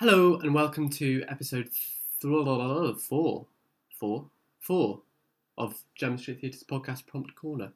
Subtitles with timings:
[0.00, 1.68] Hello and welcome to episode
[2.22, 3.46] th- four,
[3.98, 4.26] four,
[4.60, 5.00] four
[5.56, 7.72] of German Street Theatre's podcast Prompt Corner.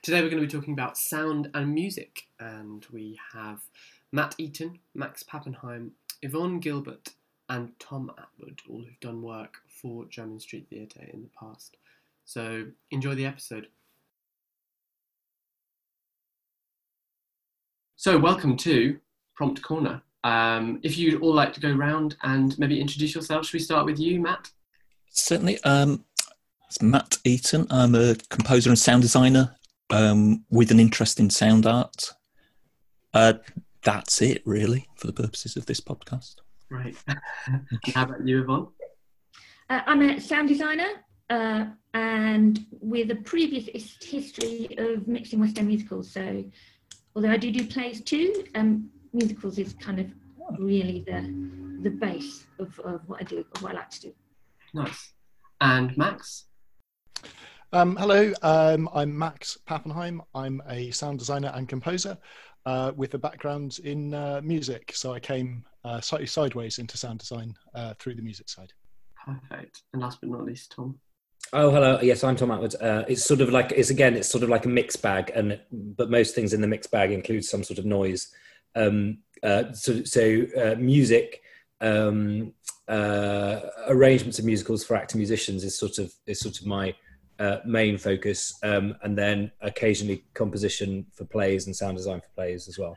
[0.00, 3.58] Today we're going to be talking about sound and music, and we have
[4.12, 5.90] Matt Eaton, Max Pappenheim,
[6.22, 7.08] Yvonne Gilbert,
[7.48, 11.76] and Tom Atwood, all who've done work for German Street Theatre in the past.
[12.24, 13.66] So enjoy the episode.
[17.96, 19.00] So, welcome to
[19.34, 20.02] Prompt Corner.
[20.24, 23.84] Um, if you'd all like to go round and maybe introduce yourself, should we start
[23.84, 24.50] with you, Matt?
[25.10, 25.62] Certainly.
[25.62, 26.04] Um,
[26.66, 27.66] it's Matt Eaton.
[27.70, 29.54] I'm a composer and sound designer
[29.90, 32.14] um, with an interest in sound art.
[33.12, 33.34] Uh,
[33.82, 36.36] that's it, really, for the purposes of this podcast.
[36.70, 36.96] Right.
[37.94, 38.68] How about you, Yvonne?
[39.68, 40.88] Uh, I'm a sound designer
[41.28, 43.68] uh, and with a previous
[44.02, 46.10] history of mixing West End musicals.
[46.10, 46.44] So,
[47.14, 50.06] although I do do plays too, um, musicals is kind of
[50.58, 51.32] really the
[51.82, 54.12] the base of, of what I do, of what I like to do.
[54.72, 55.12] Nice.
[55.60, 56.46] And Max?
[57.72, 60.20] Um, hello, um, I'm Max Pappenheim.
[60.34, 62.16] I'm a sound designer and composer
[62.64, 64.92] uh, with a background in uh, music.
[64.94, 68.72] So I came uh, slightly sideways into sound design uh, through the music side.
[69.24, 69.82] Perfect.
[69.92, 70.98] And last but not least, Tom.
[71.52, 71.98] Oh, hello.
[72.00, 72.74] Yes, I'm Tom Atwood.
[72.80, 75.60] Uh, it's sort of like it's again, it's sort of like a mixed bag, and
[75.70, 78.32] but most things in the mixed bag include some sort of noise.
[78.74, 81.42] Um, uh, so, so uh, music,
[81.80, 82.52] um,
[82.88, 86.94] uh, arrangements of musicals for actor musicians is sort of is sort of my
[87.38, 92.68] uh, main focus, um, and then occasionally composition for plays and sound design for plays
[92.68, 92.96] as well.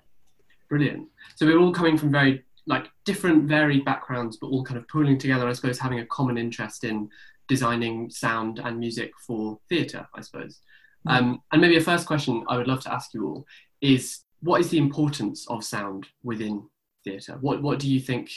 [0.69, 1.07] Brilliant.
[1.35, 5.17] So we're all coming from very like different, varied backgrounds, but all kind of pooling
[5.17, 7.09] together, I suppose, having a common interest in
[7.47, 10.59] designing sound and music for theatre, I suppose.
[11.07, 13.45] Um, and maybe a first question I would love to ask you all
[13.79, 16.63] is what is the importance of sound within
[17.03, 17.37] theatre?
[17.41, 18.31] What what do you think?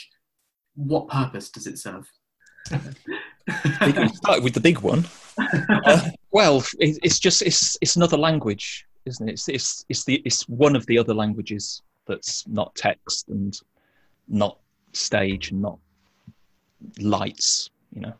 [0.75, 2.09] What purpose does it serve?
[2.69, 5.05] Start with the big one.
[5.37, 9.33] Uh, well, it, it's just it's it's another language, isn't it?
[9.33, 13.57] It's it's it's the it's one of the other languages that's not text and
[14.27, 14.59] not
[14.93, 15.79] stage and not
[16.99, 17.69] lights.
[17.93, 18.13] You know,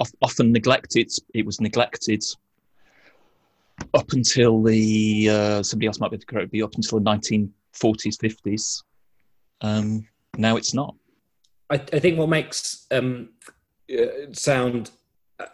[0.00, 1.10] Of- often neglected.
[1.34, 2.24] It was neglected
[3.94, 6.50] up until the uh, somebody else might be correct.
[6.50, 8.82] Be up until the nineteen forties, fifties.
[9.60, 10.06] Um,
[10.36, 10.94] now it's not.
[11.70, 13.30] I, I think what makes um,
[13.90, 14.90] uh, sound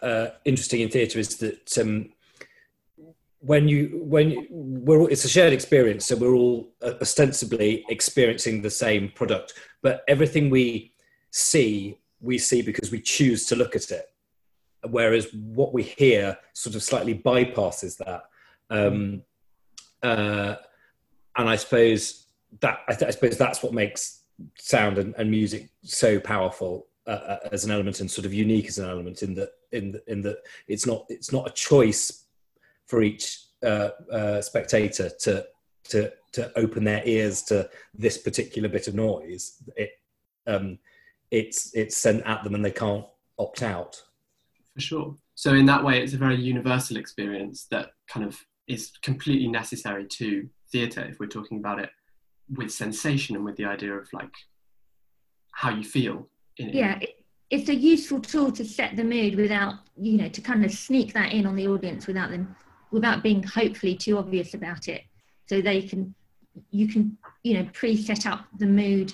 [0.03, 2.11] uh, interesting in theatre is that um,
[3.41, 7.85] when you when you, we're all, it's a shared experience, so we're all uh, ostensibly
[7.89, 10.93] experiencing the same product, but everything we
[11.31, 14.07] see, we see because we choose to look at it.
[14.87, 18.23] Whereas what we hear sort of slightly bypasses that,
[18.71, 19.23] um,
[20.03, 20.55] uh,
[21.37, 22.27] and I suppose
[22.61, 24.23] that I, th- I suppose that's what makes
[24.57, 28.69] sound and, and music so powerful uh, uh, as an element and sort of unique
[28.69, 32.25] as an element in that in the, in that it's not it's not a choice
[32.87, 35.45] for each uh, uh, spectator to
[35.85, 39.63] to to open their ears to this particular bit of noise.
[39.77, 39.91] It
[40.47, 40.79] um,
[41.31, 43.07] it's it's sent at them and they can't
[43.39, 44.03] opt out.
[44.79, 45.17] For sure.
[45.35, 50.07] So in that way, it's a very universal experience that kind of is completely necessary
[50.07, 51.91] to theatre if we're talking about it
[52.55, 54.31] with sensation and with the idea of like
[55.51, 56.29] how you feel
[56.59, 56.77] in it.
[56.77, 57.01] Yeah,
[57.51, 61.13] it's a useful tool to set the mood without, you know, to kind of sneak
[61.13, 62.55] that in on the audience without them,
[62.93, 65.03] without being hopefully too obvious about it.
[65.47, 66.15] So they can,
[66.71, 69.13] you can, you know, pre-set up the mood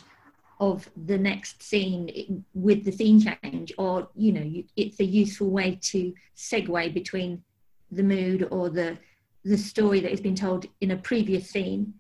[0.73, 5.79] of the next scene with the scene change, or you know, it's a useful way
[5.83, 7.43] to segue between
[7.91, 8.97] the mood or the
[9.45, 11.95] the story that has been told in a previous scene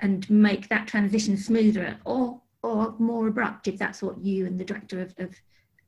[0.00, 4.64] and make that transition smoother or or more abrupt if that's what you and the
[4.64, 5.36] director have have,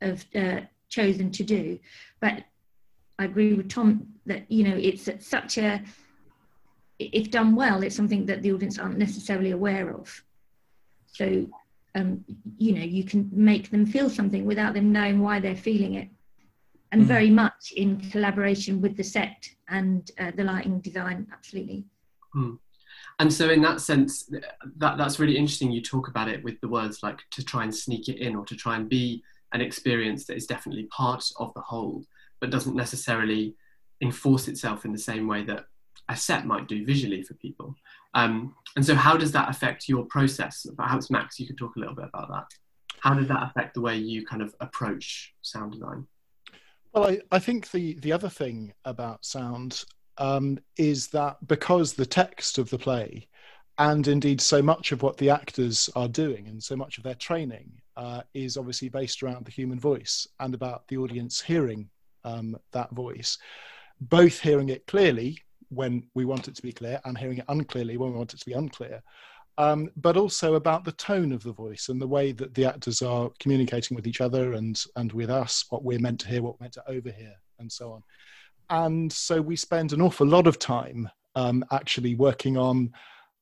[0.00, 1.78] have uh, chosen to do.
[2.20, 2.44] But
[3.18, 5.82] i agree with tom that you know it's such a
[6.98, 10.24] if done well it's something that the audience aren't necessarily aware of
[11.12, 11.46] so
[11.94, 12.24] um,
[12.58, 16.08] you know you can make them feel something without them knowing why they're feeling it
[16.90, 17.06] and Mhm.
[17.06, 21.84] very much in collaboration with the set and uh, the lighting design absolutely
[23.18, 24.30] And so, in that sense,
[24.76, 25.70] that that's really interesting.
[25.70, 28.44] You talk about it with the words like to try and sneak it in, or
[28.46, 29.22] to try and be
[29.52, 32.04] an experience that is definitely part of the whole,
[32.40, 33.54] but doesn't necessarily
[34.00, 35.66] enforce itself in the same way that
[36.08, 37.74] a set might do visually for people.
[38.14, 40.66] Um, and so, how does that affect your process?
[40.76, 42.44] Perhaps Max, you could talk a little bit about that.
[43.00, 46.06] How did that affect the way you kind of approach sound design?
[46.92, 49.84] Well, I, I think the, the other thing about sound
[50.18, 53.28] um, is that because the text of the play
[53.78, 57.14] and indeed, so much of what the actors are doing and so much of their
[57.14, 61.88] training uh, is obviously based around the human voice and about the audience hearing
[62.24, 63.38] um, that voice,
[64.00, 65.38] both hearing it clearly
[65.72, 68.40] when we want it to be clear and hearing it unclearly when we want it
[68.40, 69.02] to be unclear.
[69.58, 73.02] Um, but also about the tone of the voice and the way that the actors
[73.02, 76.58] are communicating with each other and and with us, what we're meant to hear, what
[76.58, 78.02] we're meant to overhear, and so on.
[78.70, 82.92] And so we spend an awful lot of time um, actually working on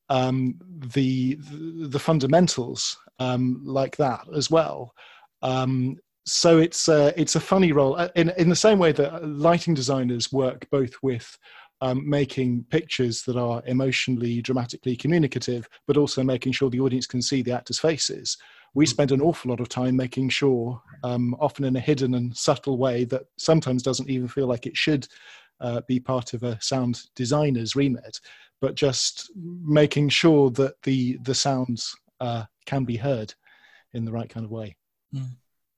[0.09, 0.59] um,
[0.93, 4.93] the the fundamentals um, like that as well.
[5.41, 9.27] Um, so it's uh, it's a funny role uh, in in the same way that
[9.27, 11.37] lighting designers work both with
[11.81, 17.21] um, making pictures that are emotionally, dramatically communicative, but also making sure the audience can
[17.21, 18.37] see the actors' faces.
[18.73, 18.89] We hmm.
[18.89, 22.77] spend an awful lot of time making sure, um, often in a hidden and subtle
[22.77, 25.07] way, that sometimes doesn't even feel like it should
[25.59, 28.19] uh, be part of a sound designer's remit,
[28.61, 33.33] but just making sure that the the sounds uh, can be heard
[33.93, 34.75] in the right kind of way.
[35.13, 35.35] Mm.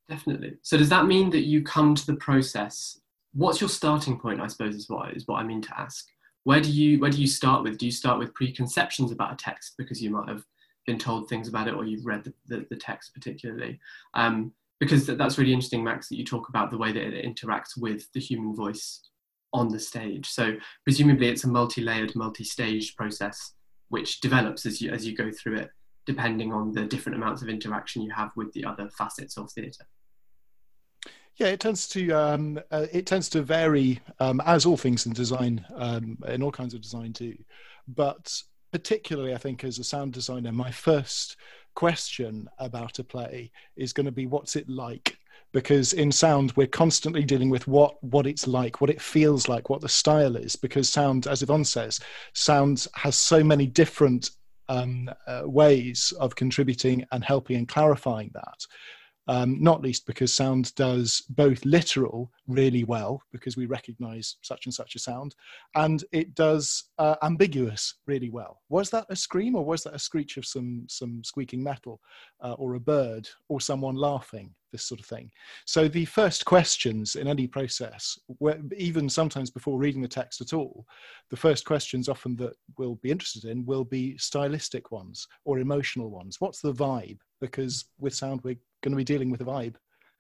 [0.10, 0.58] Definitely.
[0.62, 3.00] So does that mean that you come to the process
[3.34, 6.08] what's your starting point i suppose is what is what i mean to ask.
[6.44, 7.78] Where do you where do you start with?
[7.78, 10.44] Do you start with preconceptions about a text because you might have
[10.86, 13.80] been told things about it or you've read the, the, the text particularly?
[14.14, 17.78] Um, because that's really interesting max that you talk about the way that it interacts
[17.78, 19.00] with the human voice
[19.54, 20.28] on the stage.
[20.28, 23.54] So presumably it's a multi-layered multi-staged process
[23.88, 25.70] which develops as you as you go through it
[26.06, 29.86] depending on the different amounts of interaction you have with the other facets of theatre
[31.38, 35.14] yeah, it tends to um, uh, it tends to vary um, as all things in
[35.14, 37.36] design, um, in all kinds of design too.
[37.88, 38.42] But
[38.72, 41.38] particularly, I think as a sound designer, my first
[41.76, 45.18] question about a play is going to be what's it like?
[45.54, 49.70] Because in sound we're constantly dealing with what what it's like what it feels like
[49.70, 50.56] what the style is.
[50.56, 52.00] Because sound as yvonne says
[52.34, 54.32] sound has so many different
[54.70, 58.66] um, uh, ways of contributing and helping and clarifying that
[59.28, 64.74] um, not least because sound does both literal really well because we recognize such and
[64.74, 65.36] such a sound
[65.76, 68.62] and it does uh, ambiguous really well.
[68.70, 72.02] Was that a scream or was that a screech of some some squeaking metal
[72.42, 75.32] uh, or a bird or someone laughing this sort of thing?
[75.66, 78.18] So the first questions in any process
[78.76, 80.86] even sometimes before reading the text at all
[81.30, 86.10] the first questions often that we'll be interested in will be stylistic ones or emotional
[86.10, 86.42] ones.
[86.42, 87.20] What's the vibe?
[87.40, 89.76] Because with sound we're going to be dealing with a vibe.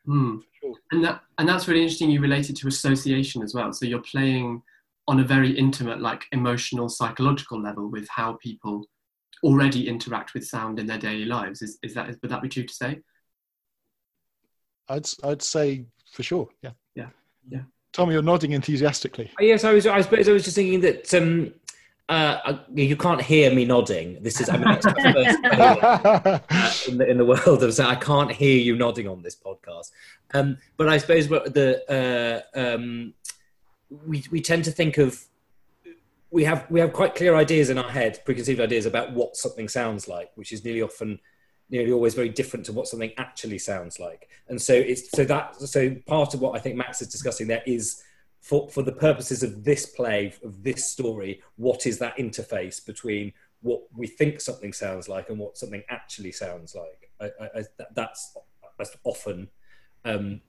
[0.07, 0.41] Mm.
[0.59, 0.73] Sure.
[0.91, 2.09] And that and that's really interesting.
[2.09, 3.71] You related to association as well.
[3.71, 4.61] So you're playing
[5.07, 8.85] on a very intimate, like emotional, psychological level with how people
[9.43, 11.61] already interact with sound in their daily lives.
[11.61, 12.99] Is is that would that be true to say?
[14.89, 16.49] I'd I'd say for sure.
[16.61, 16.71] Yeah.
[16.95, 17.09] Yeah.
[17.49, 17.61] Yeah.
[17.91, 19.31] Tommy, you're nodding enthusiastically.
[19.39, 19.85] Yes, I was.
[19.85, 21.53] I suppose I was just thinking that um,
[22.09, 24.21] uh, you can't hear me nodding.
[24.21, 26.39] This is, I mean, my first uh,
[26.87, 29.91] in, the, in the world of so I can't hear you nodding on this podcast.
[30.33, 33.13] Um, but I suppose the uh, um,
[33.89, 35.23] we we tend to think of
[36.29, 39.69] we have we have quite clear ideas in our head, preconceived ideas about what something
[39.69, 41.19] sounds like, which is nearly often
[41.69, 44.27] nearly always very different to what something actually sounds like.
[44.49, 47.63] And so it's so that so part of what I think Max is discussing there
[47.65, 48.03] is
[48.43, 53.31] for, for the purposes of this play, of this story, what is that interface between
[53.61, 57.09] what we think something sounds like and what something actually sounds like?
[57.21, 57.63] I, I, I,
[57.95, 58.35] that's,
[58.77, 59.47] that's often.
[60.03, 60.41] Um,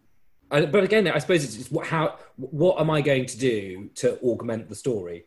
[0.50, 4.68] but again, I suppose it's, what, how, what am I going to do to augment
[4.68, 5.26] the story?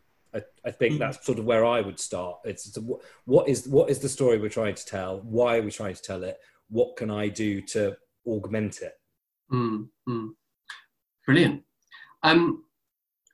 [0.65, 0.99] I, think mm.
[0.99, 2.39] that's sort of where I would start.
[2.43, 2.81] It's, it's a,
[3.25, 5.21] what is what is the story we're trying to tell?
[5.21, 6.37] Why are we trying to tell it?
[6.69, 7.97] What can I do to
[8.27, 8.93] augment it?
[9.51, 10.29] Mm, mm.
[11.25, 11.63] Brilliant.
[12.23, 12.63] Um,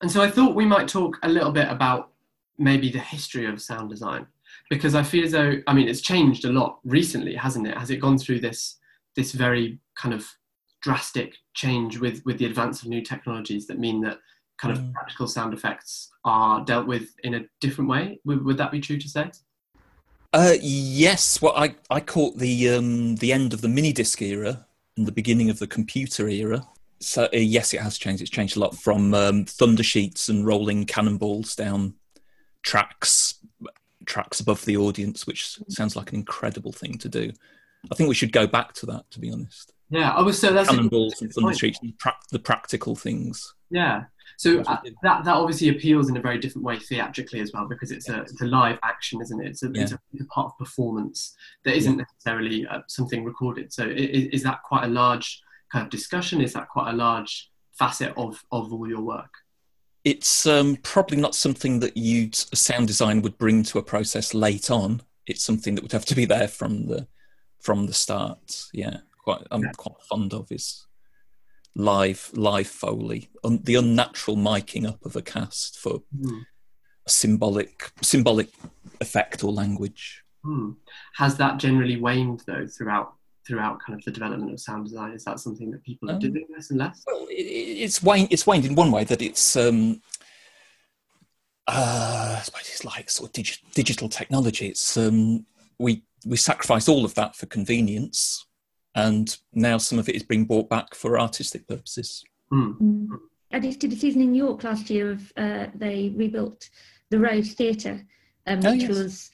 [0.02, 2.12] and so I thought we might talk a little bit about
[2.58, 4.28] maybe the history of sound design
[4.70, 7.78] because I feel as though I mean it's changed a lot recently, hasn't it?
[7.78, 8.78] Has it gone through this
[9.16, 10.26] this very kind of
[10.82, 14.20] drastic change with with the advance of new technologies that mean that
[14.58, 14.94] kind of mm.
[14.94, 18.20] practical sound effects are dealt with in a different way?
[18.26, 19.32] Would, would that be true to say?
[20.32, 21.42] Uh, yes.
[21.42, 24.66] Well, I I caught the um, the end of the mini disc era
[24.98, 26.68] and the beginning of the computer era
[27.06, 28.22] so uh, yes, it has changed.
[28.22, 31.96] It's changed a lot from um, thunder sheets and rolling cannonballs down
[32.62, 33.36] tracks,
[34.06, 37.32] tracks above the audience, which sounds like an incredible thing to do.
[37.92, 39.74] I think we should go back to that, to be honest.
[39.90, 43.54] Yeah, I was so that's cannonballs and thunder sheets, and pra- the practical things.
[43.70, 44.06] Yeah,
[44.38, 47.92] so uh, that that obviously appeals in a very different way theatrically as well because
[47.92, 49.48] it's a it's a live action, isn't it?
[49.48, 49.84] It's a, yeah.
[49.84, 52.06] it's a, it's a part of performance that isn't yeah.
[52.06, 53.72] necessarily uh, something recorded.
[53.72, 55.43] So is, is that quite a large
[55.74, 56.40] kind of discussion?
[56.42, 57.50] Is that quite a large
[57.80, 59.34] facet of, of all your work?
[60.06, 64.70] It's um, probably not something that you sound design would bring to a process late
[64.70, 65.02] on.
[65.26, 67.08] it's something that would have to be there from the
[67.62, 68.66] from the start.
[68.74, 70.86] Yeah, quite I'm quite fond of is
[71.76, 76.40] live live foley, un, the unnatural miking up of a cast for Hmm.
[77.08, 78.50] a symbolic symbolic
[79.00, 80.24] effect or language.
[80.44, 80.72] Hmm.
[81.16, 83.14] Has that generally waned though throughout
[83.46, 85.12] throughout kind of the development of sound design?
[85.14, 87.04] Is that something that people are Um, doing less and less?
[87.06, 88.28] Well, it, it- it's waned.
[88.32, 89.56] It's waned in one way that it's.
[89.56, 90.02] Um,
[91.68, 94.68] uh, I suppose it's like sort of digi- digital technology.
[94.68, 95.46] It's um,
[95.80, 98.46] we we sacrifice all of that for convenience,
[98.96, 102.24] and now some of it is being brought back for artistic purposes.
[102.50, 102.72] Hmm.
[102.82, 103.08] Mm.
[103.54, 106.70] I just did a season in York last year of uh, they rebuilt
[107.12, 108.04] the Rose Theatre,
[108.48, 108.90] um, Oh, which yes.
[108.90, 109.32] was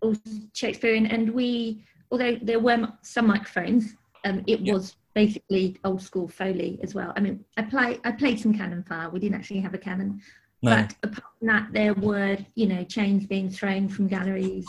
[0.00, 0.16] all
[0.54, 4.74] Shakespearean, and we, although there were some microphones, um, it Yeah.
[4.74, 7.12] was basically old school Foley as well.
[7.16, 9.10] I mean, I play I played some cannon fire.
[9.10, 10.20] We didn't actually have a cannon,
[10.62, 14.68] No, but apart from that, there were you know chains being thrown from galleries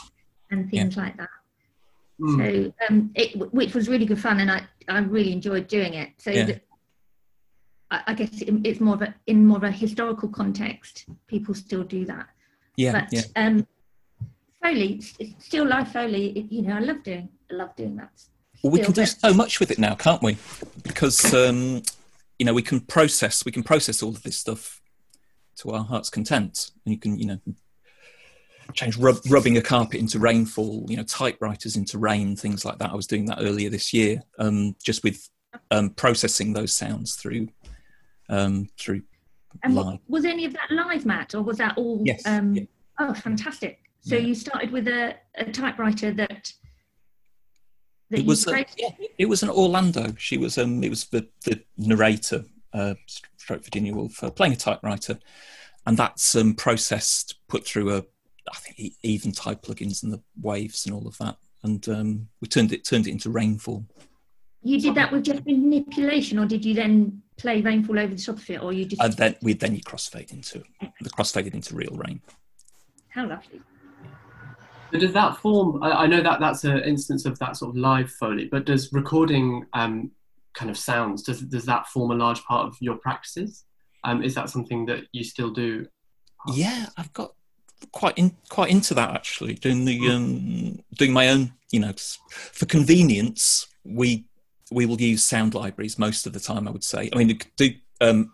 [0.52, 1.30] and things like that.
[2.20, 2.38] Hmm.
[2.38, 6.10] So um, it, which was really good fun, and I, I really enjoyed doing it.
[6.18, 6.46] So Yeah.
[6.46, 6.62] that,
[7.90, 11.06] I, I guess it, it's more of a in more of a historical context.
[11.28, 12.28] People still do that,
[12.78, 13.22] yeah, but yeah.
[13.36, 13.68] um,
[14.62, 15.02] Foley,
[15.40, 16.48] still live Foley.
[16.50, 18.12] You know, I love doing, I love doing that.
[18.64, 20.38] Well, we can do so much with it now, can't we?
[20.84, 21.82] Because um,
[22.38, 24.82] you know we can process we can process all of this stuff
[25.58, 27.40] to our heart's content, and you can you know
[28.74, 32.92] change rub, rubbing a carpet into rainfall, you know typewriters into rain, things like that.
[32.92, 35.28] I was doing that earlier this year, um, just with
[35.72, 37.48] um, processing those sounds through
[38.30, 39.02] um, through
[39.64, 40.00] And live.
[40.08, 42.02] was any of that live, Matt, or was that all?
[42.06, 42.64] Yes, Um, yeah.
[43.00, 43.81] Oh, fantastic!
[44.02, 44.22] So Yeah.
[44.22, 46.52] you started with a, a typewriter that.
[48.10, 50.14] that It you was a, yeah, it was an Orlando.
[50.18, 52.96] She was um, it was the the narrator, uh,
[53.38, 55.20] stroke Virginia Woolf, uh, playing a typewriter,
[55.86, 57.98] and that's um, processed, put through a,
[58.52, 62.48] I think even type plugins and the waves and all of that, and um, we
[62.48, 63.86] turned it turned it into rainfall.
[64.64, 68.38] You did that with just manipulation, or did you then play rainfall over the top
[68.38, 70.64] of it, or you just And then we then you crossfade into
[71.02, 72.22] the crossfaded into real rain.
[73.10, 73.62] how lovely?
[74.92, 75.82] But does that form?
[75.82, 78.92] I, I know that that's an instance of that sort of live foley, but does
[78.92, 80.12] recording um,
[80.54, 83.66] kind of sounds does does that form a large part of your practices?
[84.04, 85.88] Um, is that something that you still do?
[86.54, 87.34] Yeah, I've got
[87.92, 89.54] quite in, quite into that actually.
[89.54, 91.94] Doing the um, doing my own, you know,
[92.30, 94.26] for convenience, we
[94.72, 96.68] we will use sound libraries most of the time.
[96.68, 97.10] I would say.
[97.14, 97.70] I mean, do
[98.02, 98.34] um,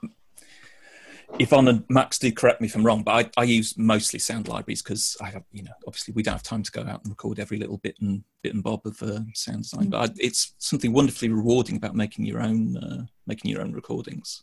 [1.40, 4.48] Yvonne and Max do correct me if I'm wrong, but I, I use mostly sound
[4.48, 7.10] libraries because I have, you know, obviously we don't have time to go out and
[7.10, 9.90] record every little bit and bit and bob of uh, sound design.
[9.90, 14.42] But I, it's something wonderfully rewarding about making your own uh, making your own recordings.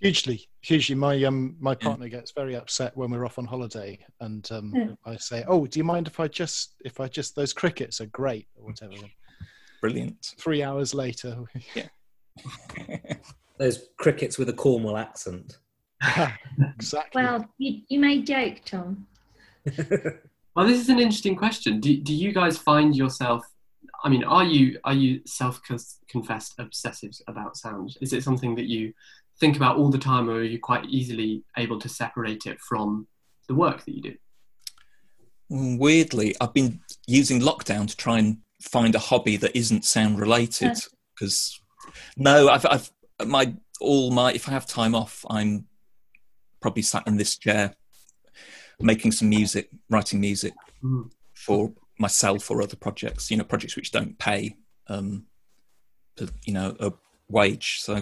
[0.00, 0.94] Hugely, hugely.
[0.94, 4.88] My um, my partner gets very upset when we're off on holiday, and um, Yeah.
[5.06, 8.06] I say, "Oh, do you mind if I just if I just those crickets are
[8.06, 8.94] great or whatever."
[9.80, 10.34] Brilliant.
[10.38, 11.86] Three hours later, yeah.
[13.58, 15.58] Those crickets with a Cornwall accent.
[16.76, 17.22] exactly.
[17.22, 19.06] Well, you, you made joke, Tom.
[20.56, 21.80] Well, this is an interesting question.
[21.80, 23.44] Do, do you guys find yourself?
[24.02, 27.94] I mean, are you are you self-confessed obsessives about sound?
[28.00, 28.94] Is it something that you
[29.38, 33.06] think about all the time, or are you quite easily able to separate it from
[33.48, 34.14] the work that you do?
[35.52, 40.18] Mm, weirdly, I've been using lockdown to try and find a hobby that isn't sound
[40.18, 40.78] related.
[41.14, 41.60] Because
[42.16, 42.90] no, I've, I've
[43.26, 45.66] my all my if I have time off, I'm
[46.66, 47.72] probably sat in this chair
[48.80, 51.12] making some music, writing music Mm.
[51.32, 53.30] for myself or other projects.
[53.30, 54.56] You know, projects which don't pay,
[54.88, 55.26] um,
[56.16, 56.92] to, you know, a
[57.28, 57.78] wage.
[57.80, 57.94] So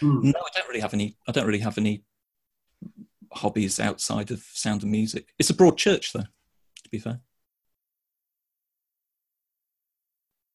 [0.00, 0.24] Mm.
[0.24, 1.16] no, I don't really have any.
[1.26, 2.04] I don't really have any
[3.32, 5.32] hobbies outside of sound and music.
[5.38, 6.28] It's a broad church, though.
[6.84, 7.20] To be fair.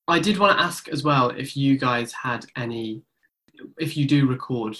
[0.08, 3.02] I did want to ask as well if you guys had any,
[3.80, 4.78] if you do record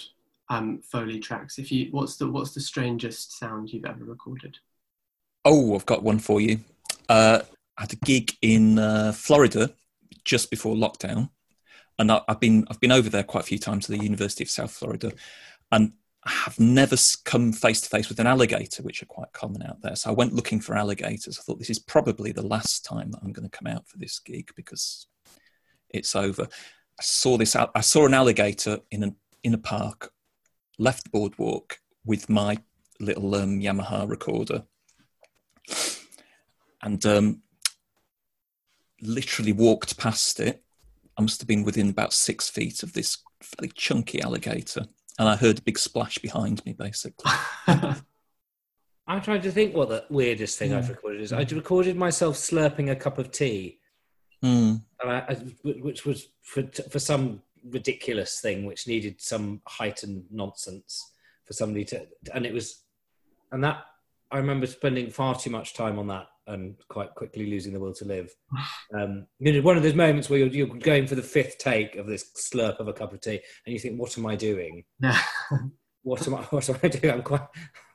[0.50, 4.58] um, Foley tracks, if you what's the what's the strangest sound you've ever recorded?
[5.46, 6.60] Oh, I've got one for you.
[7.10, 7.42] Uh,
[7.78, 9.74] I had a gig in uh, Florida
[10.24, 11.30] just before lockdown,
[12.00, 14.44] and I, I've been I've been over there quite a few times to the University
[14.44, 15.12] of South Florida,
[15.72, 15.94] and
[16.26, 19.82] I have never come face to face with an alligator, which are quite common out
[19.82, 19.96] there.
[19.96, 21.40] So I went looking for alligators.
[21.40, 23.98] I thought this is probably the last time that I'm going to come out for
[23.98, 25.08] this gig because
[25.90, 26.44] it's over.
[26.44, 27.56] I saw this.
[27.56, 30.12] I saw an alligator in a in a park,
[30.78, 32.58] left the boardwalk with my
[33.00, 34.64] little um, Yamaha recorder,
[36.82, 37.42] and um,
[39.02, 40.64] literally walked past it.
[41.18, 44.86] I must have been within about six feet of this fairly chunky alligator,
[45.18, 47.32] and I heard a big splash behind me, basically.
[47.68, 51.32] I'm trying to think what the weirdest thing I've recorded is.
[51.32, 53.80] I recorded myself slurping a cup of tea,
[54.44, 54.84] Mm.
[55.02, 61.12] and I, I, which was for, for some ridiculous thing which needed some heightened nonsense
[61.46, 62.84] for somebody to, and it was,
[63.52, 63.84] and that
[64.32, 67.94] I remember spending far too much time on that and quite quickly losing the will
[67.94, 68.34] to live.
[68.98, 71.98] Um, you know, one of those moments where you're, you're going for the fifth take
[71.98, 74.86] of this slurp of a cup of tea, and you think, "What am I doing?
[76.08, 76.42] What am I?
[76.44, 77.14] What am I doing?
[77.14, 77.42] I'm quite.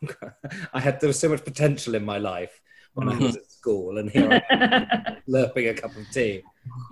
[0.02, 0.32] I'm quite
[0.74, 2.60] I had there was so much potential in my life
[2.92, 6.42] when I was at school, and here I am slurping a cup of tea.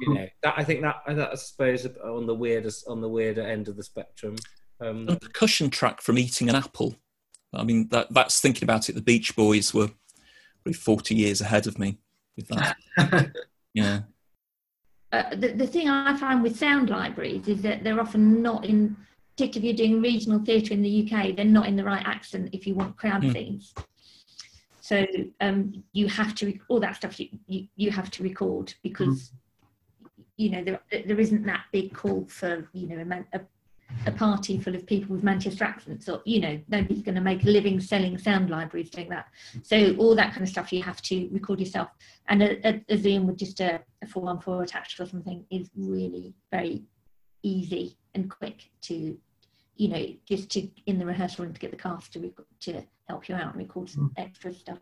[0.00, 3.43] You know, that I think that, that I suppose on the weirdest on the weirder
[3.43, 4.37] end of the spectrum.
[4.81, 6.97] Um, A percussion track from Eating an Apple.
[7.53, 8.95] I mean, that that's thinking about it.
[8.95, 9.91] The Beach Boys were
[10.62, 11.99] probably 40 years ahead of me
[12.37, 12.77] with that.
[13.73, 14.00] Yeah.
[15.12, 18.97] uh, the, the thing I find with sound libraries is that they're often not in,
[19.37, 22.50] particularly if you're doing regional theatre in the UK, they're not in the right accent
[22.53, 23.73] if you want crowd scenes.
[24.81, 25.07] So
[25.41, 29.31] um, you have to, all that stuff you, you, you have to record because,
[30.41, 32.97] you know, there, there isn't that big call for, you know,
[33.33, 33.41] a, a,
[34.07, 37.45] a party full of people with Manchester accents or, you know, nobody's going to make
[37.45, 39.27] a living selling sound libraries doing that.
[39.63, 41.91] So all that kind of stuff you have to record yourself
[42.29, 46.33] and a, a, a Zoom with just a, a 414 attached or something is really
[46.51, 46.85] very
[47.43, 49.19] easy and quick to,
[49.77, 52.83] you know, just to in the rehearsal room to get the cast to rec- to
[53.09, 54.79] help you out and record some extra stuff.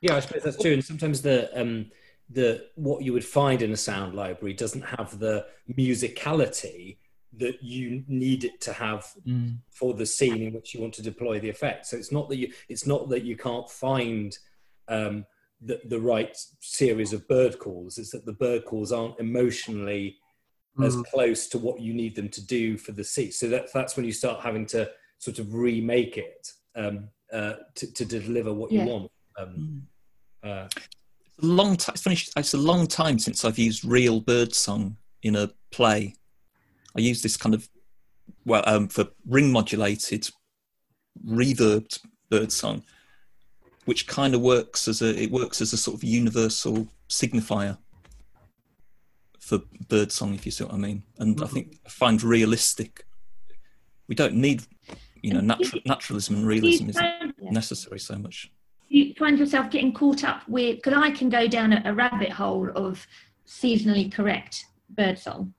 [0.00, 0.72] Yeah, I suppose that's true.
[0.72, 1.86] And sometimes the um,
[2.34, 2.48] the
[2.86, 5.36] what you would find in a sound library doesn't have the
[5.80, 6.98] musicality
[7.36, 9.58] that you need it to have Mm.
[9.70, 11.86] for the scene in which you want to deploy the effect.
[11.86, 14.36] So it's not that you it's not that you can't find
[14.88, 15.24] um,
[15.68, 17.98] the the right series of bird calls.
[17.98, 20.18] It's that the bird calls aren't emotionally
[20.82, 21.04] as Mm.
[21.12, 23.30] close to what you need them to do for the scene.
[23.32, 26.42] So that, that's when you start having to sort of remake it
[26.74, 29.10] um, uh, to, to deliver what you want.
[29.38, 29.86] Um,
[30.42, 30.86] uh, It's
[31.42, 31.94] a long time.
[31.94, 32.18] It's funny.
[32.36, 36.14] It's a long time since I've used real bird song in a play.
[36.96, 37.68] I use this kind of
[38.44, 40.28] well um, for ring modulated,
[41.26, 41.98] reverbed
[42.30, 42.82] bird song,
[43.84, 47.78] which kind of works as a it works as a sort of universal signifier
[49.40, 51.02] for bird song, if you see what I mean.
[51.18, 53.04] And I think I find realistic.
[54.08, 54.62] We don't need,
[55.22, 58.50] you know, natural, naturalism and realism isn't necessary so much.
[58.94, 62.30] You find yourself getting caught up with, because I can go down a, a rabbit
[62.30, 63.06] hole of
[63.46, 65.52] seasonally correct birdsong.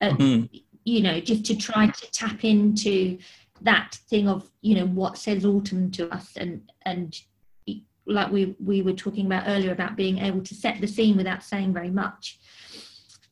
[0.00, 0.48] Uh, Mm.
[0.84, 3.18] you know, just to try to tap into
[3.60, 7.20] that thing of, you know, what says autumn to us and, and
[8.06, 11.42] like we, we were talking about earlier about being able to set the scene without
[11.44, 12.40] saying very much.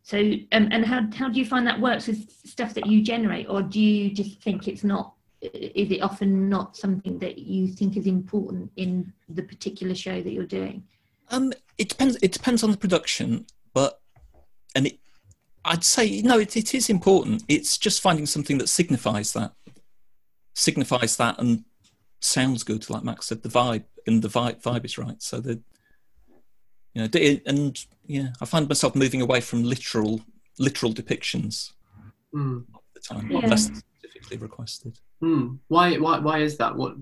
[0.04, 0.18] So,
[0.52, 3.62] um, and how, how do you find that works with stuff that you generate or
[3.62, 8.06] do you just think it's not, is it often not something that you think is
[8.06, 10.82] important in the particular show that you're doing?
[11.30, 12.16] Um, it depends.
[12.22, 14.00] It depends on the production, but
[14.74, 14.98] and it,
[15.64, 16.38] I'd say no.
[16.38, 17.44] It, it is important.
[17.48, 19.52] It's just finding something that signifies that,
[20.54, 21.64] signifies that, and
[22.20, 22.90] sounds good.
[22.90, 25.22] Like Max said, the vibe and the vibe vibe is right.
[25.22, 25.60] So the,
[26.94, 30.20] you know, and yeah, I find myself moving away from literal
[30.58, 31.72] literal depictions
[32.34, 32.64] Mm.
[33.10, 33.40] All the time, Yeah.
[33.44, 33.66] unless
[33.98, 34.98] specifically requested.
[35.22, 35.58] Mm.
[35.68, 36.74] Why, why, why is that?
[36.76, 36.94] What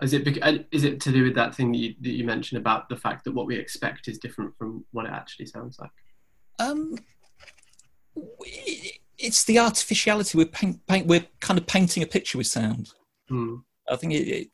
[0.00, 0.24] is it?
[0.24, 2.96] bec- Is it to do with that thing that you, that you mentioned about the
[2.96, 5.90] fact that what we expect is different from what it actually sounds like?
[6.58, 6.96] Um,
[8.14, 10.36] we- it's the artificiality.
[10.36, 12.90] We're paint, paint, we're kind of painting a picture with sound.
[13.30, 13.62] Mm.
[13.88, 14.48] I think it, it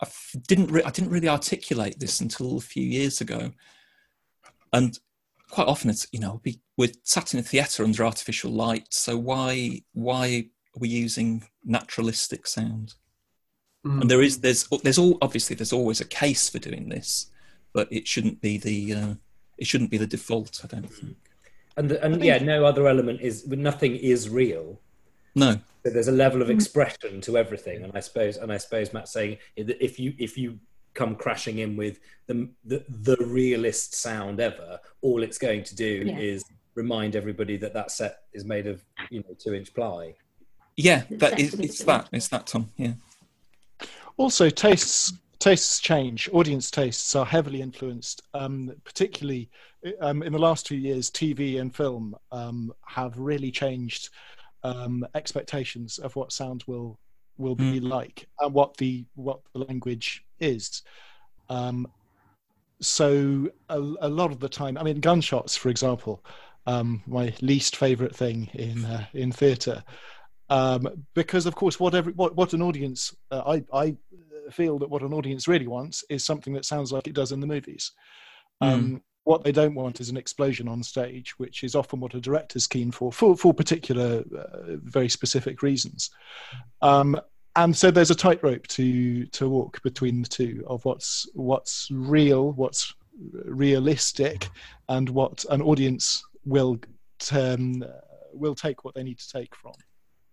[0.00, 3.50] I f- didn't re- I didn't really articulate this until a few years ago,
[4.72, 4.98] and
[5.50, 9.16] quite often it's you know we, we're sat in a theatre under artificial light, so
[9.16, 12.94] why why are we using naturalistic sound?
[13.86, 14.02] Mm.
[14.02, 17.30] And there is there's there's all obviously there's always a case for doing this,
[17.72, 19.14] but it shouldn't be the uh,
[19.56, 20.60] it shouldn't be the default.
[20.64, 21.16] I don't think.
[21.76, 24.80] and the, and yeah, no other element is nothing is real.
[25.34, 28.92] No, So there's a level of expression to everything, and I suppose and I suppose
[28.92, 30.58] Matt's saying if you if you
[30.98, 32.36] come crashing in with the
[32.70, 34.70] the, the realist sound ever,
[35.06, 36.18] all it's going to do Yeah.
[36.18, 40.14] is remind everybody that that set is made of you know two inch ply.
[40.76, 42.64] yeah, It's that is it's that it's that Tom.
[42.76, 42.94] Yeah.
[44.16, 46.28] Also, tastes tastes change.
[46.32, 49.48] Audience tastes are heavily influenced, um, particularly
[50.00, 51.10] um, in the last two years.
[51.10, 54.10] TV and film um, have really changed
[54.64, 56.98] um, expectations of what sound will
[57.36, 60.82] will be like and what the what the language is.
[61.48, 61.86] Um,
[62.80, 66.24] so a, a lot of the time, I mean, gunshots, for example,
[66.66, 69.82] um, my least favorite thing in uh, in theatre
[70.50, 73.96] um, because of course what every what, what an audience uh, I, I
[74.50, 77.40] feel that what an audience really wants is something that sounds like it does in
[77.40, 77.92] the movies.
[78.62, 78.66] Mm.
[78.66, 82.20] Um, what they don't want is an explosion on stage, which is often what a
[82.20, 86.08] director's keen for, for, for particular, uh, very specific reasons.
[87.56, 92.52] And so there's a tightrope to to walk between the two of what's what's real,
[92.52, 92.94] what's
[93.44, 94.48] realistic,
[94.88, 96.78] and what an audience will
[97.32, 97.84] um,
[98.32, 99.72] will take what they need to take from.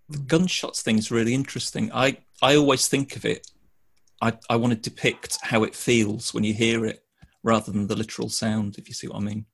[0.10, 1.91] The gunshots thing is really interesting.
[1.91, 3.47] I, I always think of it,
[4.21, 7.04] I, I want to depict how it feels when you hear it
[7.43, 9.45] rather than the literal sound, if you see what I mean.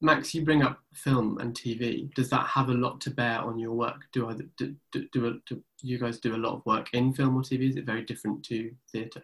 [0.00, 2.12] Max, you bring up film and TV.
[2.14, 4.02] Does that have a lot to bear on your work?
[4.12, 7.36] Do, I, do, do, do, do you guys do a lot of work in film
[7.36, 7.70] or TV?
[7.70, 9.22] Is it very different to theatre?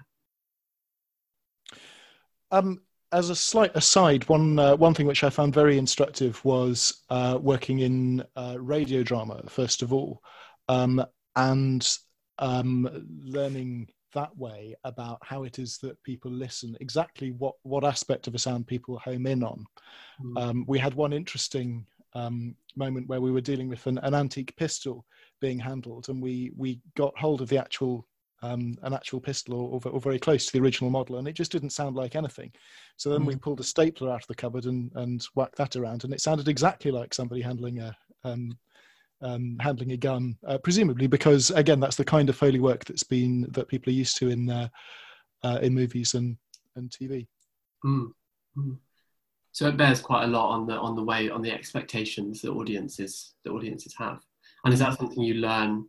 [2.50, 2.80] Um,
[3.12, 7.38] as a slight aside, one uh, one thing which I found very instructive was uh,
[7.40, 10.22] working in uh, radio drama first of all,
[10.68, 11.04] um,
[11.36, 11.86] and
[12.38, 18.26] um, learning that way about how it is that people listen, exactly what what aspect
[18.26, 19.64] of a sound people home in on.
[20.22, 20.42] Mm.
[20.42, 24.54] Um, we had one interesting um, moment where we were dealing with an, an antique
[24.56, 25.04] pistol
[25.40, 28.06] being handled, and we we got hold of the actual
[28.42, 31.52] um, an actual pistol or, or, very close to the original model, and it just
[31.52, 32.50] didn't sound like anything.
[32.96, 33.26] So then mm.
[33.26, 36.20] we pulled a stapler out of the cupboard and, and whacked that around, and it
[36.20, 38.58] sounded exactly like somebody handling a um,
[39.22, 43.02] um, handling a gun, uh, presumably because again that's the kind of foley work that's
[43.04, 44.68] been that people are used to in uh,
[45.42, 46.36] uh, in movies and
[46.76, 47.26] and TV.
[47.84, 48.12] Mm.
[48.56, 48.76] Mm.
[49.52, 52.50] So it bears quite a lot on the on the way on the expectations that
[52.50, 54.20] audiences the audiences have,
[54.64, 55.86] and is that something you learn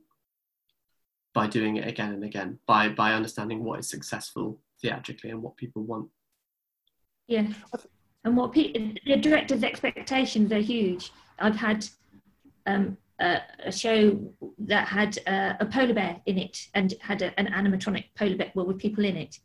[1.34, 5.58] by doing it again and again by by understanding what is successful theatrically and what
[5.58, 6.08] people want
[7.28, 7.48] yeah
[8.24, 8.72] and what pe-
[9.06, 11.86] the director's expectations are huge i've had
[12.66, 14.20] um, a, a, show
[14.60, 18.52] that had uh, a polar bear in it and had a, an animatronic polar bear
[18.56, 19.40] well with people in it.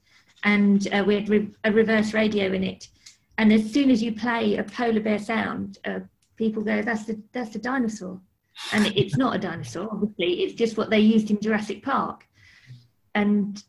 [0.44, 2.88] And uh, we had re- a reverse radio in it.
[3.36, 6.00] And as soon as you play a polar bear sound uh,
[6.36, 8.20] people go that's the that's the dinosaur.
[8.72, 10.42] And it's not a dinosaur obviously.
[10.42, 12.24] It's just what they used in jurassic park.
[13.14, 13.62] And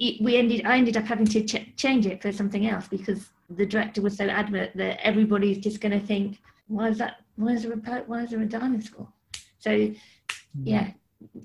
[0.00, 3.28] it, we ended i ended up having to ch- change it for something else because
[3.50, 7.52] the director was so adamant that everybody's just going to think why is that why
[7.52, 7.76] is there a
[8.06, 9.08] why is a dinosaur
[9.58, 9.90] so
[10.62, 10.90] yeah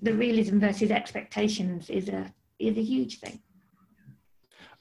[0.01, 3.39] the realism versus expectations is a is a huge thing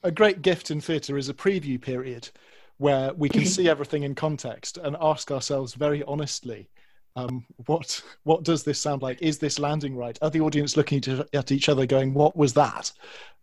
[0.03, 2.29] a great gift in theatre is a preview period
[2.79, 6.69] where we can see everything in context and ask ourselves very honestly
[7.17, 9.23] um, what what does this sound like?
[9.23, 10.19] Is this landing right?
[10.21, 12.91] Are the audience looking to, at each other, going, "What was that?"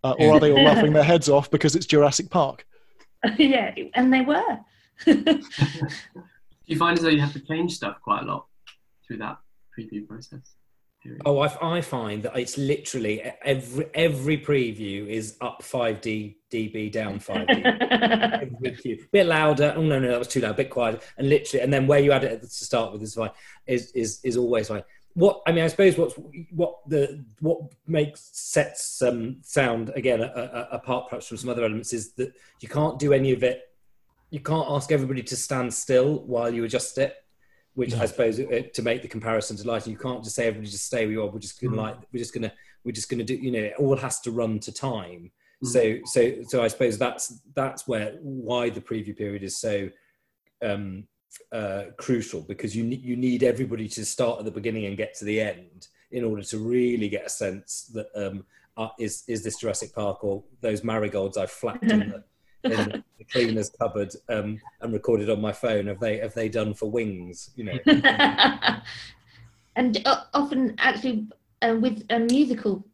[0.03, 2.65] Uh, or are they all laughing their heads off because it's Jurassic Park?
[3.37, 4.59] yeah, and they were.
[6.71, 8.45] Do you find as though you have to change stuff quite a lot
[9.05, 9.39] through that
[9.77, 10.55] preview process?
[11.03, 11.21] Period?
[11.25, 16.89] Oh, I, I find that it's literally every every preview is up five D dB,
[16.89, 18.99] down five dB.
[19.11, 19.73] bit louder.
[19.75, 20.51] Oh no, no, that was too loud.
[20.51, 23.15] A bit quiet, and literally, and then where you add it to start with is
[23.15, 23.31] fine.
[23.67, 24.83] Is is is always fine.
[25.13, 26.15] What I mean, I suppose what's
[26.51, 30.27] what the what makes sets um, sound again a,
[30.71, 33.63] a, apart perhaps from some other elements is that you can't do any of it.
[34.31, 37.15] You can't ask everybody to stand still while you adjust it
[37.73, 40.69] which I suppose uh, to make the comparison to lighting, you can't just say everybody
[40.69, 41.27] just stay where you are.
[41.27, 41.81] We're just gonna mm.
[41.81, 42.51] like we're just gonna
[42.83, 45.31] we're just gonna do you know it all has to run to time.
[45.63, 45.67] Mm.
[45.67, 49.89] So so so I suppose that's that's where why the preview period is so
[50.61, 51.07] um,
[51.51, 55.15] uh, crucial because you need you need everybody to start at the beginning and get
[55.15, 58.43] to the end in order to really get a sense that um,
[58.75, 62.23] uh, is is this Jurassic Park or those marigolds I've flapped in the
[62.63, 65.87] in the cleaner's cupboard um, and recorded on my phone.
[65.87, 67.51] Have they have they done for wings?
[67.55, 67.79] You know.
[69.75, 71.27] and uh, often, actually,
[71.61, 72.85] uh, with a musical,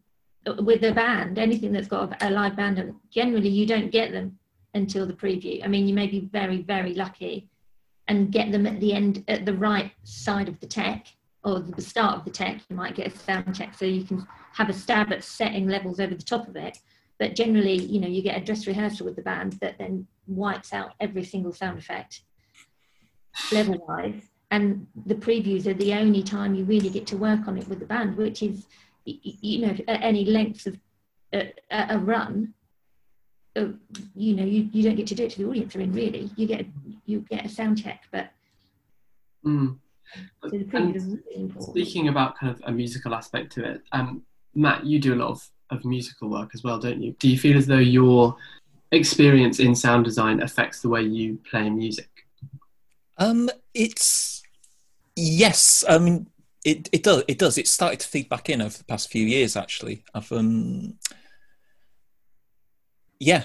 [0.45, 4.11] uh, with a band, anything that's got a live band, and generally you don't get
[4.11, 4.37] them
[4.73, 5.63] until the preview.
[5.63, 7.49] I mean, you may be very very lucky
[8.07, 11.07] and get them at the end at the right side of the tech
[11.43, 12.61] or the start of the tech.
[12.69, 15.99] You might get a sound check so you can have a stab at setting levels
[15.99, 16.79] over the top of it
[17.19, 20.73] but generally, you know, you get a dress rehearsal with the band that then wipes
[20.73, 22.21] out every single sound effect
[23.51, 24.21] level wise.
[24.51, 27.79] And the previews are the only time you really get to work on it with
[27.79, 28.65] the band, which is,
[29.05, 30.77] you know, at any length of
[31.33, 32.53] a, a run,
[33.57, 33.67] uh,
[34.15, 36.29] you know, you, you don't get to do it to the audience are in really.
[36.35, 36.65] You get
[37.05, 38.29] you get a sound check, but
[39.45, 39.75] mm.
[40.43, 44.21] so really Speaking about kind of a musical aspect to it, um,
[44.53, 47.15] Matt, you do a lot of of musical work as well, don't you?
[47.19, 48.35] Do you feel as though your
[48.91, 52.09] experience in sound design affects the way you play music?
[53.17, 54.43] Um, it's
[55.15, 55.83] yes.
[55.87, 56.27] I mean,
[56.63, 57.23] it it does.
[57.27, 57.57] It does.
[57.57, 59.55] It started to feed back in over the past few years.
[59.55, 60.97] Actually, I've um,
[63.19, 63.43] Yeah.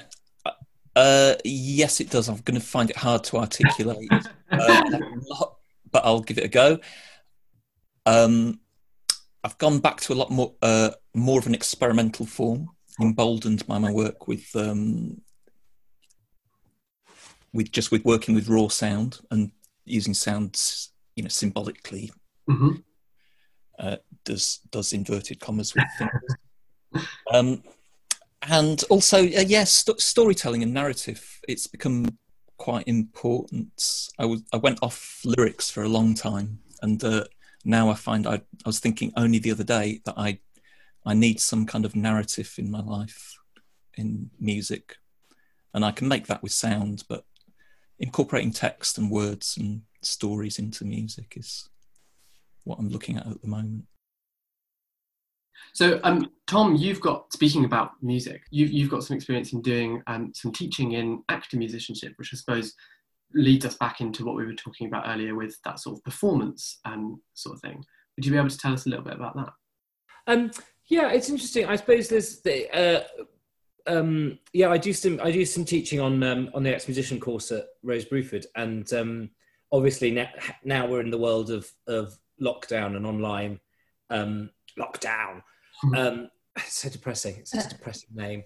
[0.95, 2.29] Uh, yes, it does.
[2.29, 4.11] I'm going to find it hard to articulate,
[4.51, 4.83] uh,
[5.91, 6.79] but I'll give it a go.
[8.05, 8.61] Um,
[9.43, 12.69] I've gone back to a lot more uh, more of an experimental form,
[13.01, 15.21] emboldened by my work with um,
[17.53, 19.51] with just with working with raw sound and
[19.85, 22.11] using sounds, you know, symbolically.
[22.49, 22.77] Mm-hmm.
[23.79, 27.07] Uh, does does inverted commas with things.
[27.33, 27.63] um,
[28.43, 31.41] and also, uh, yes, st- storytelling and narrative.
[31.49, 32.19] It's become
[32.59, 34.11] quite important.
[34.19, 37.25] I was I went off lyrics for a long time, and uh,
[37.65, 40.39] now I find I, I was thinking only the other day that I
[41.05, 43.39] I need some kind of narrative in my life
[43.95, 44.97] in music,
[45.75, 47.25] and I can make that with sound, but
[47.99, 51.69] incorporating text and words and stories into music is
[52.65, 53.85] what I'm looking at at the moment.
[55.75, 58.43] So, um, Tom, you've got speaking about music.
[58.51, 62.37] You've you've got some experience in doing um, some teaching in actor musicianship, which I
[62.37, 62.75] suppose
[63.35, 66.79] leads us back into what we were talking about earlier with that sort of performance
[66.85, 67.83] um, sort of thing.
[68.17, 69.53] Would you be able to tell us a little bit about that?
[70.27, 70.51] Um,
[70.93, 71.65] yeah, it's interesting.
[71.65, 73.03] I suppose there's the, uh,
[73.87, 77.51] um, yeah, I do some I do some teaching on um, on the exposition course
[77.51, 79.31] at Rose Bruford, and um,
[79.73, 80.29] obviously now,
[80.65, 83.59] now we're in the world of of lockdown and online
[84.11, 85.43] um, lockdown.
[85.83, 85.95] Mm-hmm.
[85.95, 86.31] Um,
[86.67, 87.37] so depressing.
[87.39, 88.43] It's such a depressing name.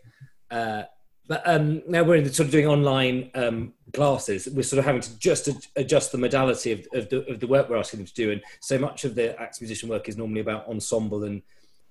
[0.48, 0.85] Uh,
[1.28, 4.48] but um, now we're the, sort of doing online um, classes.
[4.48, 7.68] We're sort of having to just adjust the modality of, of, the, of the work
[7.68, 8.30] we're asking them to do.
[8.30, 11.42] And so much of the musician work is normally about ensemble and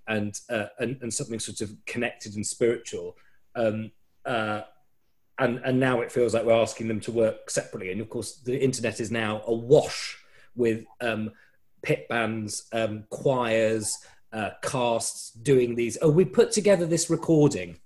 [0.07, 3.17] and uh, and, and, something sort of connected and spiritual.
[3.55, 3.91] Um,
[4.25, 4.61] uh,
[5.39, 7.91] and and now it feels like we're asking them to work separately.
[7.91, 10.17] And of course, the internet is now awash
[10.55, 11.31] with um,
[11.81, 13.97] pit bands, um, choirs,
[14.31, 15.97] uh, casts doing these.
[16.01, 17.79] Oh, we put together this recording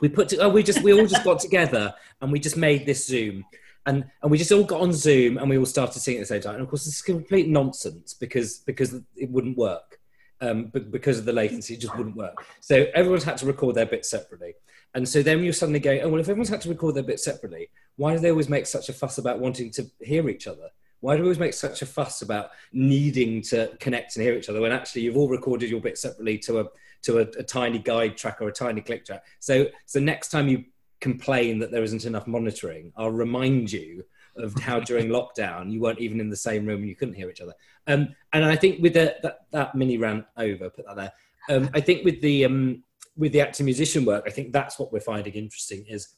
[0.00, 2.86] we put to, oh, we just we all just got together and we just made
[2.86, 3.44] this Zoom.
[3.86, 6.34] And, and we just all got on Zoom and we all started singing at the
[6.34, 6.54] same time.
[6.54, 10.00] And of course, it's complete nonsense because because it wouldn't work
[10.40, 11.74] um, because of the latency.
[11.74, 12.44] It just wouldn't work.
[12.60, 14.54] So everyone's had to record their bits separately.
[14.94, 17.24] And so then you're suddenly going, oh well, if everyone's had to record their bits
[17.24, 20.68] separately, why do they always make such a fuss about wanting to hear each other?
[21.00, 24.48] Why do we always make such a fuss about needing to connect and hear each
[24.48, 26.64] other when actually you've all recorded your bits separately to a
[27.02, 29.24] to a, a tiny guide track or a tiny click track.
[29.38, 30.64] So, so next time you
[31.00, 34.04] complain that there isn't enough monitoring, I'll remind you
[34.38, 37.30] of how during lockdown you weren't even in the same room and you couldn't hear
[37.30, 37.54] each other.
[37.86, 41.12] Um, and I think with the, that, that mini rant over, put that there.
[41.48, 42.82] Um, I think with the um,
[43.16, 46.16] with the actor musician work, I think that's what we're finding interesting is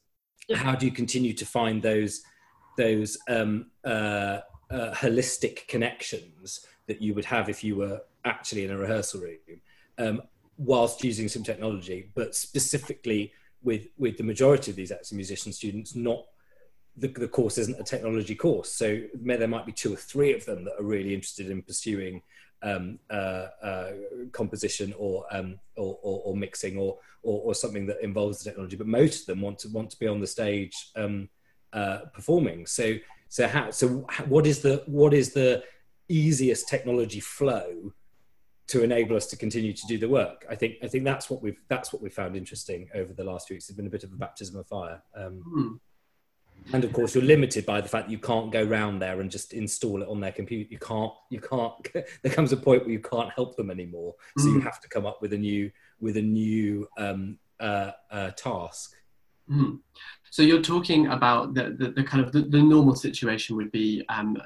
[0.55, 2.23] how do you continue to find those
[2.77, 4.39] those um, uh,
[4.71, 9.37] uh, holistic connections that you would have if you were actually in a rehearsal room.
[9.99, 10.23] Um,
[10.57, 15.95] whilst using some technology, but specifically with with the majority of these acting musician students,
[15.95, 16.25] not
[16.99, 18.71] the, the course isn't a technology course.
[18.71, 22.23] So there might be two or three of them that are really interested in pursuing
[22.63, 23.91] um, uh, uh,
[24.33, 28.77] composition or, um, or, or, or, mixing or, or, or, something that involves the technology.
[28.77, 31.29] But most of them want to want to be on the stage um,
[31.73, 32.67] uh, performing.
[32.67, 32.95] So
[33.29, 35.63] so how so what is the what is the
[36.09, 37.93] easiest technology flow
[38.69, 40.47] to enable us to continue to do the work.
[40.49, 43.49] I think I think that's what we've that's what we found interesting over the last
[43.49, 43.69] few weeks.
[43.69, 45.03] It's been a bit of a baptism of fire.
[45.17, 45.81] Um, mm.
[46.73, 49.31] And of course, you're limited by the fact that you can't go round there and
[49.31, 50.71] just install it on their computer.
[50.71, 51.13] You can't.
[51.31, 51.75] You can't.
[52.23, 54.15] there comes a point where you can't help them anymore.
[54.37, 54.55] So mm.
[54.55, 54.67] you hmm.
[54.67, 58.95] have to come up with a new with a new um, uh, uh, task.
[59.51, 59.79] Mm.
[60.31, 64.05] So you're talking about the, the, the kind of the, the, normal situation would be
[64.11, 64.37] um,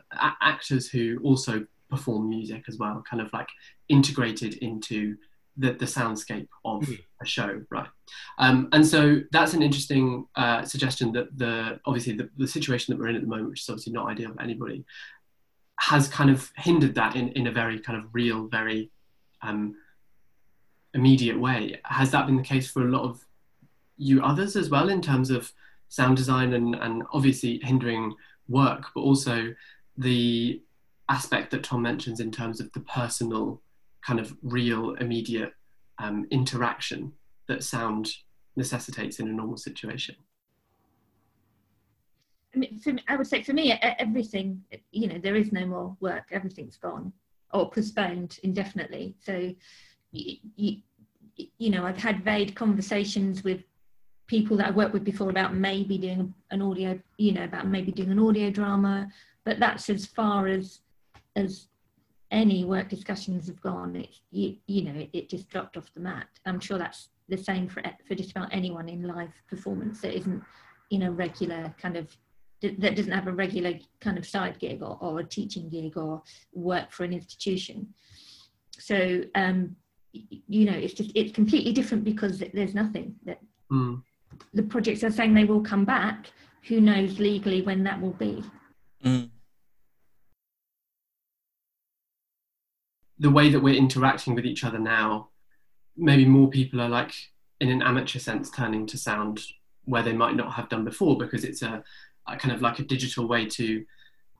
[0.40, 3.48] actors who also perform music as well, kind of like
[3.88, 5.16] integrated into
[5.56, 6.94] the, the soundscape of hmm.
[7.20, 7.88] a show, right?
[8.38, 13.00] Um, and so that's an interesting uh, suggestion that the obviously the, the situation that
[13.00, 14.84] we're in at the moment, which is obviously not ideal for anybody,
[15.78, 18.90] has kind of hindered that in, in a very kind of real, very
[19.42, 19.74] um,
[20.94, 21.80] immediate way.
[21.84, 23.24] Has that been the case for a lot of
[23.96, 25.52] you others as well in terms of
[25.88, 28.14] sound design and, and obviously hindering
[28.48, 29.54] work, but also
[29.96, 30.60] the
[31.08, 33.60] aspect that Tom mentions in terms of the personal,
[34.06, 35.52] kind of real, immediate
[35.98, 37.12] um, interaction
[37.48, 38.10] that sound
[38.56, 40.16] necessitates in a normal situation?
[42.54, 45.96] I, mean, me, I would say for me, everything, you know, there is no more
[46.00, 47.12] work, everything's gone
[47.54, 49.14] or postponed indefinitely.
[49.20, 49.54] So,
[50.10, 50.76] you, you,
[51.58, 53.62] you know, I've had vague conversations with
[54.26, 57.92] people that I've worked with before about maybe doing an audio, you know, about maybe
[57.92, 59.08] doing an audio drama,
[59.44, 60.80] but that's as far as
[61.36, 61.68] as
[62.33, 66.01] any work discussions have gone, it's you, you know it, it, just dropped off the
[66.01, 66.27] mat.
[66.47, 70.42] I'm sure that's the same for for just about anyone in live performance that isn't
[70.90, 72.16] in a regular kind of
[72.62, 76.23] that doesn't have a regular kind of side gig or, or a teaching gig or
[76.53, 77.92] work for an institution.
[78.79, 79.77] So um,
[80.12, 83.40] you know, it's just it's completely different because there's nothing that
[83.71, 84.03] mm.
[84.55, 86.31] the projects are saying they will come back.
[86.68, 88.42] Who knows legally when that will be?
[89.05, 89.31] Mm.
[93.22, 95.28] The way that we're interacting with each other now,
[95.96, 97.14] maybe more people are like
[97.61, 99.40] in an amateur sense turning to sound
[99.85, 101.82] where they might not have done before because it's a,
[102.28, 103.85] a kind of like a digital way to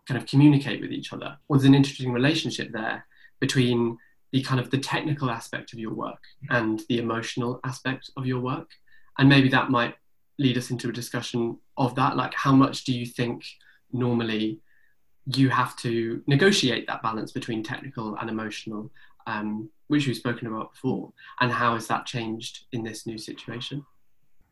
[0.07, 1.37] kind of communicate with each other.
[1.47, 3.07] Well, there's an interesting relationship there
[3.40, 3.99] between
[4.33, 8.40] the kind of the technical aspect of your work and the emotional aspect of your
[8.40, 8.71] work
[9.18, 9.95] and maybe that might
[10.38, 13.45] lead us into a discussion of that like how much do you think
[13.92, 14.61] normally
[15.27, 18.91] you have to negotiate that balance between technical and emotional
[19.27, 21.13] um, which we've spoken about before.
[21.41, 23.85] And how has that changed in this new situation?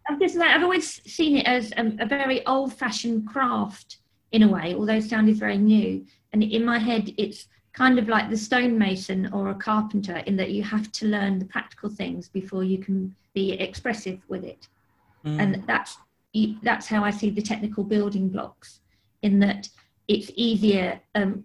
[0.09, 3.99] I've, just, like, I've always seen it as a, a very old-fashioned craft
[4.33, 6.07] in a way although sound is very new.
[6.33, 10.51] And in my head it's kind of like the stonemason or a carpenter in that
[10.51, 14.69] you have to learn the practical things before you can be expressive with it.
[15.25, 15.39] Mm.
[15.39, 15.99] and that's
[16.63, 18.81] that's how i see the technical building blocks
[19.23, 19.69] in that
[20.11, 21.45] it's easier um,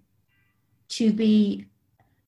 [0.90, 1.68] to be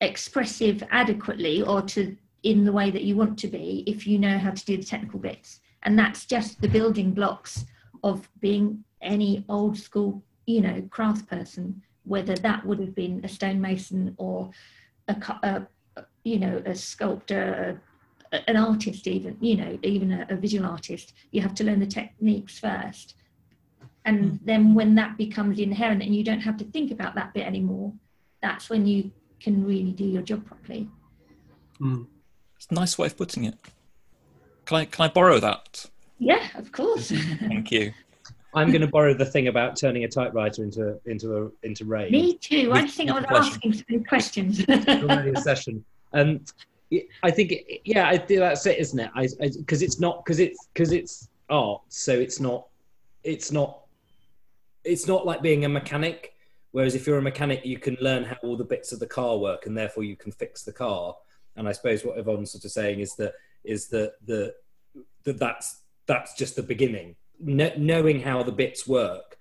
[0.02, 4.38] expressive adequately or to in the way that you want to be if you know
[4.38, 5.60] how to do the technical bits.
[5.82, 7.66] And that's just the building blocks
[8.04, 13.28] of being any old school you know craft person whether that would have been a
[13.28, 14.50] stonemason or
[15.08, 15.68] a, a
[16.24, 17.82] you know a sculptor
[18.32, 21.14] an artist even you know even a, a, visual artist.
[21.32, 23.16] You have to learn the techniques first
[24.08, 24.40] and mm.
[24.46, 27.94] then when that becomes inherent and you don't have to think about that bit anymore
[28.42, 30.90] that's when you can really do your job properly
[31.80, 32.08] mm.
[32.56, 33.56] it's a nice way of putting it
[34.66, 35.86] can i can i borrow that
[36.18, 37.94] yeah of course thank you
[38.54, 42.10] I'm going to borrow the thing about turning a typewriter into into a into Ray.
[42.10, 42.72] Me too.
[42.74, 44.66] I think I was asking some questions.
[44.68, 45.86] a session.
[46.14, 46.40] Um,
[47.22, 49.12] I think, yeah, I think that's it, isn't it?
[49.14, 52.68] I because it's not because it's because it's art, so it's not
[53.24, 53.82] it's not
[54.88, 56.34] it's not like being a mechanic.
[56.72, 59.38] Whereas if you're a mechanic, you can learn how all the bits of the car
[59.38, 61.16] work, and therefore you can fix the car.
[61.56, 64.54] And I suppose what Yvonne's sort of saying is that is that the
[65.24, 69.38] that that's that's just the beginning knowing how the bits work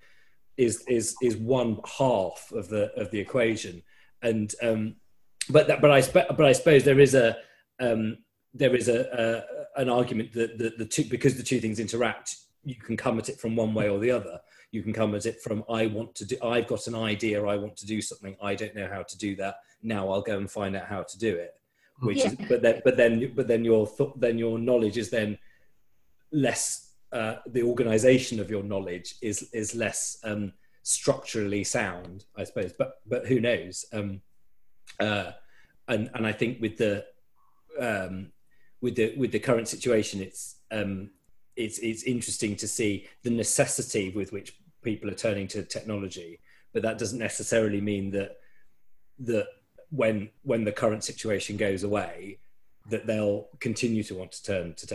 [0.57, 3.81] is is is one half of the of the equation
[4.21, 4.95] and um
[5.49, 7.37] but that but i but i suppose there is a
[7.79, 8.17] um
[8.53, 9.43] there is a,
[9.77, 13.17] a an argument that the, the two because the two things interact you can come
[13.17, 14.39] at it from one way or the other
[14.71, 17.55] you can come at it from i want to do i've got an idea i
[17.55, 20.51] want to do something i don't know how to do that now i'll go and
[20.51, 21.53] find out how to do it
[22.01, 22.27] which yeah.
[22.27, 25.37] is but then but then but then your th- then your knowledge is then
[26.31, 30.51] less uh, the organization of your knowledge is is less um,
[30.83, 32.73] structurally sound, I suppose.
[32.77, 33.85] But but who knows?
[33.93, 34.21] Um,
[34.99, 35.31] uh,
[35.87, 37.05] and and I think with the
[37.79, 38.31] um,
[38.81, 41.11] with the with the current situation, it's um,
[41.57, 46.39] it's it's interesting to see the necessity with which people are turning to technology.
[46.73, 48.37] But that doesn't necessarily mean that
[49.19, 49.47] that
[49.89, 52.39] when when the current situation goes away,
[52.89, 54.87] that they'll continue to want to turn to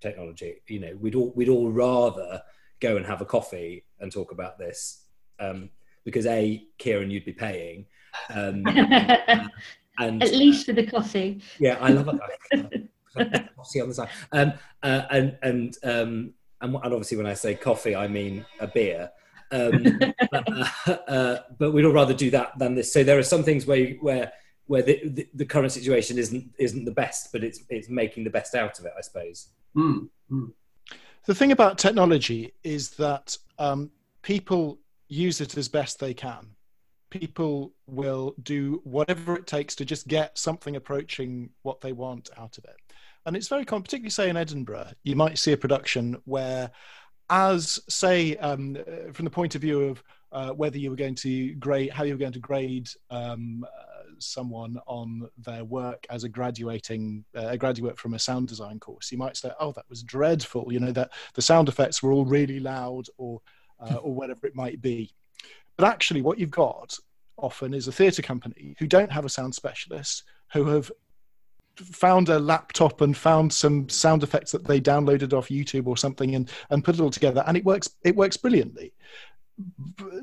[0.00, 0.62] technology.
[0.66, 2.42] You know, we'd all we'd all rather
[2.80, 5.04] go and have a coffee and talk about this
[5.40, 5.70] um,
[6.04, 7.86] because a Kieran, you'd be paying,
[8.30, 8.62] um,
[9.98, 11.42] and at least for the coffee.
[11.58, 12.18] Yeah, I love
[12.52, 12.90] it.
[13.14, 17.94] coffee on the side, um, uh, and and um, and obviously when I say coffee,
[17.94, 19.10] I mean a beer.
[19.50, 20.00] Um,
[20.32, 22.92] uh, uh, but we'd all rather do that than this.
[22.92, 24.32] So there are some things where where
[24.66, 28.30] where the, the, the, current situation isn't isn't the best, but it's it's making the
[28.30, 29.48] best out of it, I suppose.
[29.76, 30.52] Mm, mm.
[31.26, 33.90] The thing about technology is that um,
[34.22, 36.48] people use it as best they can.
[37.10, 42.58] People will do whatever it takes to just get something approaching what they want out
[42.58, 42.76] of it.
[43.26, 46.70] And it's very common, particularly say in Edinburgh, you might see a production where,
[47.30, 48.76] as say, um,
[49.12, 52.14] from the point of view of uh, whether you were going to grade, how you
[52.14, 53.64] were going to grade um,
[54.18, 59.10] someone on their work as a graduating uh, a graduate from a sound design course
[59.10, 62.24] you might say oh that was dreadful you know that the sound effects were all
[62.24, 63.40] really loud or
[63.80, 65.10] uh, or whatever it might be.
[65.76, 66.96] But actually what you've got
[67.36, 70.90] often is a theatre company who don't have a sound specialist who have
[71.76, 76.34] found a laptop and found some sound effects that they downloaded off YouTube or something
[76.34, 78.92] and and put it all together and it works it works brilliantly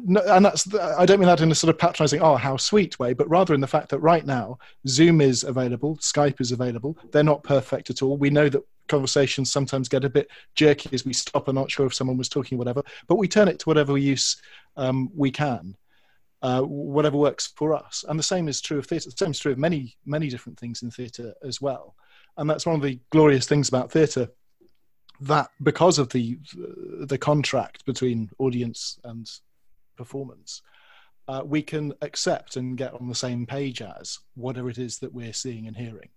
[0.03, 2.99] no, and that's I don't mean that in a sort of patronizing, oh, how sweet
[2.99, 6.97] way, but rather in the fact that right now Zoom is available, Skype is available.
[7.11, 8.17] They're not perfect at all.
[8.17, 11.85] We know that conversations sometimes get a bit jerky as we stop and not sure
[11.85, 12.83] if someone was talking, whatever.
[13.07, 14.41] But we turn it to whatever use
[14.75, 15.75] um, we can,
[16.41, 18.03] uh, whatever works for us.
[18.07, 19.09] And the same is true of theatre.
[19.09, 21.95] The same is true of many, many different things in theatre as well.
[22.37, 24.29] And that's one of the glorious things about theatre
[25.21, 26.39] that because of the
[27.05, 29.29] the contract between audience and
[29.95, 30.63] performance,
[31.27, 35.13] uh, we can accept and get on the same page as whatever it is that
[35.13, 36.09] we're seeing and hearing,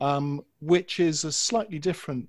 [0.00, 2.28] um, which is a slightly different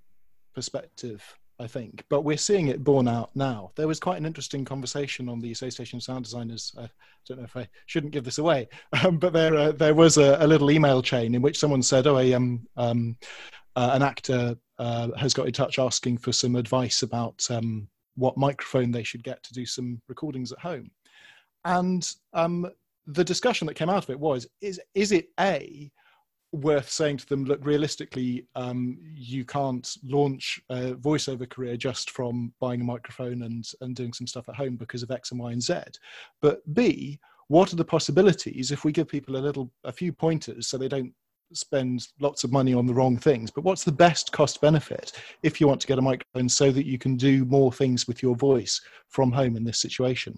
[0.55, 2.04] perspective, I think.
[2.10, 3.72] But we're seeing it borne out now.
[3.76, 6.74] There was quite an interesting conversation on the Association of Sound Designers.
[6.78, 6.89] I
[7.28, 8.68] don't know if I shouldn't give this away,
[9.04, 12.08] um, but there uh, there was a, a, little email chain in which someone said,
[12.08, 13.18] "Oh, a, um, um,
[13.76, 18.38] uh, an actor uh, has got in touch asking for some advice about um, what
[18.38, 20.91] microphone they should get to do some recordings at home.
[21.66, 22.70] And um,
[23.08, 25.91] the discussion that came out of it was: is is it a
[26.54, 32.54] worth saying to them, look, realistically, um, you can't launch a voiceover career just from
[32.60, 35.51] buying a microphone and, and doing some stuff at home because of X and Y
[35.51, 35.76] and Z.
[36.41, 40.68] But B, what are the possibilities if we give people a little, a few pointers
[40.68, 41.14] so they don't
[41.54, 45.12] spend lots of money on the wrong things, but what's the best cost benefit
[45.43, 48.22] if you want to get a microphone so that you can do more things with
[48.22, 50.38] your voice from home in this situation?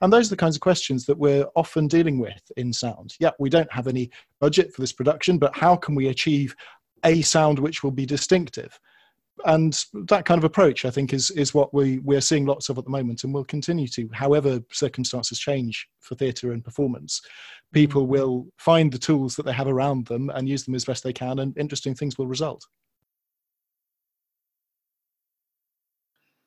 [0.00, 3.14] And those are the kinds of questions that we're often dealing with in sound.
[3.20, 4.10] Yeah, we don't have any
[4.40, 6.54] budget for this production, but how can we achieve
[7.04, 8.78] a sound which will be distinctive?
[9.44, 12.78] And that kind of approach, I think, is is what we we're seeing lots of
[12.78, 17.20] at the moment, and will continue to, however circumstances change for theatre and performance.
[17.72, 18.08] People mm.
[18.08, 21.12] will find the tools that they have around them and use them as best they
[21.12, 22.64] can, and interesting things will result.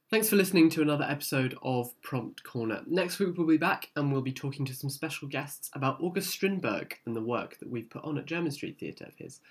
[0.10, 2.82] Thanks for listening to another episode of Prompt Corner.
[2.88, 6.30] Next week we'll be back and we'll be talking to some special guests about August
[6.30, 9.42] Strindberg and the work that we've put on at Jermyn Street Theatre of his.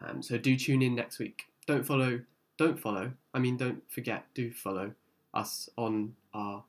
[0.00, 1.46] Um, so do tune in next week.
[1.66, 2.20] Don't follow
[2.56, 4.92] don't follow, I mean, don't forget, do follow
[5.32, 6.64] us on our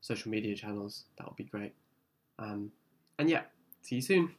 [0.00, 1.04] social media channels.
[1.16, 1.72] That would be great.
[2.38, 2.72] Um,
[3.18, 3.42] and yeah,
[3.82, 4.34] see you soon.